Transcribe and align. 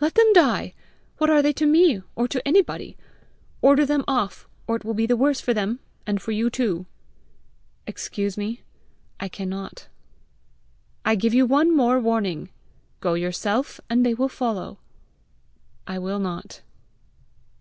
"Let 0.00 0.14
them 0.14 0.32
die! 0.32 0.74
What 1.18 1.30
are 1.30 1.42
they 1.42 1.52
to 1.52 1.64
me 1.64 2.02
or 2.16 2.26
to 2.26 2.42
anybody! 2.44 2.96
Order 3.62 3.86
them 3.86 4.02
off, 4.08 4.48
or 4.66 4.74
it 4.74 4.84
will 4.84 4.94
be 4.94 5.06
the 5.06 5.16
worse 5.16 5.40
for 5.40 5.54
them 5.54 5.78
and 6.08 6.20
for 6.20 6.32
you 6.32 6.50
too!" 6.50 6.86
"Excuse 7.86 8.36
me; 8.36 8.62
I 9.20 9.28
cannot." 9.28 9.86
"I 11.04 11.14
give 11.14 11.34
you 11.34 11.46
one 11.46 11.72
more 11.72 12.00
warning. 12.00 12.50
Go 12.98 13.14
yourself, 13.14 13.80
and 13.88 14.04
they 14.04 14.12
will 14.12 14.28
follow." 14.28 14.80
"I 15.86 16.00
will 16.00 16.18
not." 16.18 16.62